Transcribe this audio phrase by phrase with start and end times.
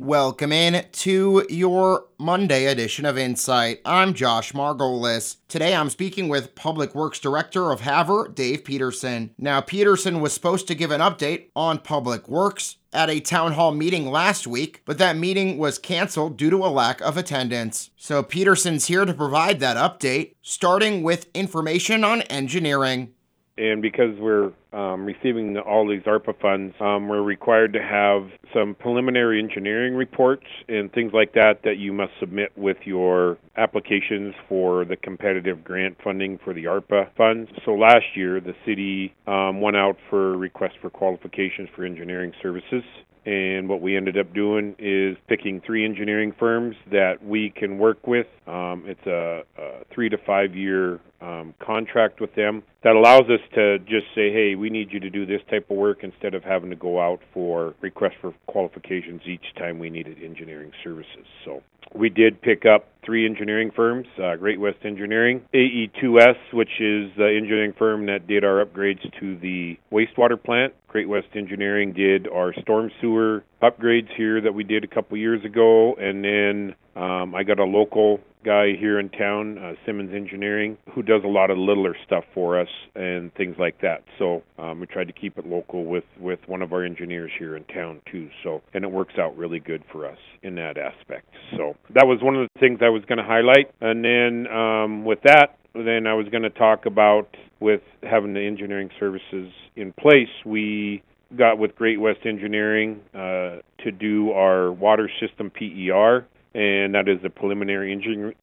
[0.00, 3.80] Welcome in to your Monday edition of Insight.
[3.84, 5.38] I'm Josh Margolis.
[5.48, 9.34] Today I'm speaking with Public Works Director of Havre, Dave Peterson.
[9.36, 13.72] Now, Peterson was supposed to give an update on Public Works at a town hall
[13.72, 17.90] meeting last week, but that meeting was canceled due to a lack of attendance.
[17.96, 23.14] So Peterson's here to provide that update, starting with information on engineering
[23.58, 28.74] and because we're um, receiving all these ARPA funds, um, we're required to have some
[28.74, 34.84] preliminary engineering reports and things like that that you must submit with your applications for
[34.84, 37.50] the competitive grant funding for the ARPA funds.
[37.64, 42.84] So last year, the city um, went out for requests for qualifications for engineering services.
[43.26, 48.06] And what we ended up doing is picking three engineering firms that we can work
[48.06, 48.26] with.
[48.46, 53.40] Um, it's a, a three to five year um, contract with them that allows us
[53.54, 56.44] to just say, hey, we need you to do this type of work instead of
[56.44, 61.26] having to go out for requests for qualifications each time we needed engineering services.
[61.44, 61.62] So
[61.94, 67.34] we did pick up three engineering firms uh, Great West Engineering, AE2S, which is the
[67.34, 70.74] engineering firm that did our upgrades to the wastewater plant.
[70.88, 75.42] Great West Engineering did our storm sewer upgrades here that we did a couple years
[75.44, 80.76] ago, and then um, I got a local guy here in town, uh, Simmons Engineering,
[80.94, 84.02] who does a lot of littler stuff for us and things like that.
[84.18, 87.56] So um, we tried to keep it local with with one of our engineers here
[87.56, 88.28] in town too.
[88.42, 91.26] So and it works out really good for us in that aspect.
[91.56, 93.70] So that was one of the things I was going to highlight.
[93.80, 97.28] And then um, with that, then I was going to talk about
[97.60, 100.28] with having the engineering services in place.
[100.44, 101.02] We
[101.36, 107.18] got with Great West Engineering uh, to do our water system PER and that is
[107.24, 107.92] a preliminary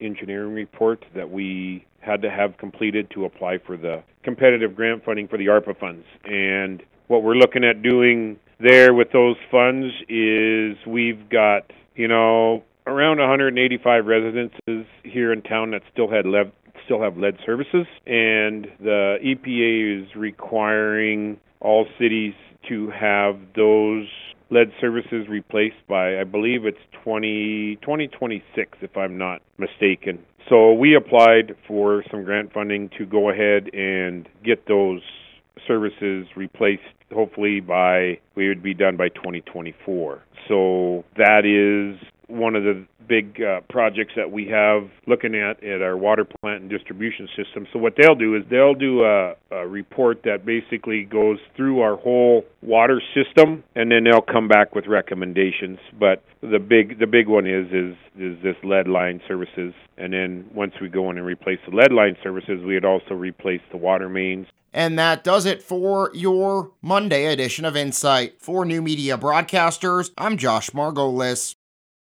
[0.00, 5.28] engineering report that we had to have completed to apply for the competitive grant funding
[5.28, 6.04] for the ARPA funds.
[6.24, 12.64] And what we're looking at doing there with those funds is we've got, you know,
[12.86, 16.24] around 185 residences here in town that still had
[16.84, 22.34] still have lead services, and the EPA is requiring all cities
[22.68, 24.08] to have those
[24.52, 30.18] lead services replaced by I believe it's 20 2026 if I'm not mistaken.
[30.48, 35.00] So we applied for some grant funding to go ahead and get those
[35.66, 36.82] services replaced
[37.12, 40.22] hopefully by we would be done by 2024.
[40.48, 41.98] So that is
[42.32, 46.62] one of the big uh, projects that we have looking at at our water plant
[46.62, 47.66] and distribution system.
[47.72, 51.96] So what they'll do is they'll do a, a report that basically goes through our
[51.96, 55.78] whole water system, and then they'll come back with recommendations.
[55.98, 60.48] But the big the big one is is is this lead line services, and then
[60.54, 63.76] once we go in and replace the lead line services, we would also replace the
[63.76, 64.46] water mains.
[64.74, 68.40] And that does it for your Monday edition of Insight.
[68.40, 71.54] For New Media Broadcasters, I'm Josh Margolis.